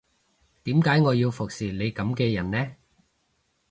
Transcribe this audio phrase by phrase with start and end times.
[0.63, 2.75] 點解我要服侍你噉嘅人呢